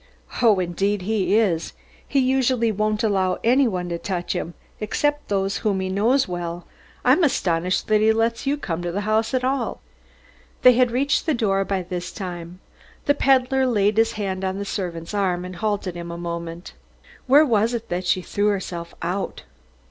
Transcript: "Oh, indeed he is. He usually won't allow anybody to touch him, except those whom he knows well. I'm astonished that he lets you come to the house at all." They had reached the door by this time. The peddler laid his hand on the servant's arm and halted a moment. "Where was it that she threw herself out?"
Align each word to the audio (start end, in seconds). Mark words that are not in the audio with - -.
"Oh, 0.41 0.57
indeed 0.59 1.03
he 1.03 1.37
is. 1.37 1.73
He 2.07 2.17
usually 2.19 2.71
won't 2.71 3.03
allow 3.03 3.37
anybody 3.43 3.89
to 3.89 3.97
touch 3.99 4.33
him, 4.33 4.55
except 4.79 5.27
those 5.29 5.57
whom 5.57 5.79
he 5.79 5.89
knows 5.89 6.27
well. 6.27 6.65
I'm 7.05 7.23
astonished 7.23 7.85
that 7.87 8.01
he 8.01 8.11
lets 8.11 8.47
you 8.47 8.57
come 8.57 8.81
to 8.81 8.91
the 8.91 9.01
house 9.01 9.35
at 9.35 9.43
all." 9.43 9.79
They 10.63 10.73
had 10.73 10.89
reached 10.89 11.27
the 11.27 11.35
door 11.35 11.63
by 11.65 11.83
this 11.83 12.11
time. 12.11 12.61
The 13.05 13.13
peddler 13.13 13.67
laid 13.67 13.97
his 13.97 14.13
hand 14.13 14.43
on 14.43 14.57
the 14.57 14.65
servant's 14.65 15.13
arm 15.13 15.45
and 15.45 15.57
halted 15.57 15.95
a 15.95 16.03
moment. 16.03 16.73
"Where 17.27 17.45
was 17.45 17.75
it 17.75 17.89
that 17.89 18.07
she 18.07 18.23
threw 18.23 18.47
herself 18.47 18.95
out?" 19.03 19.43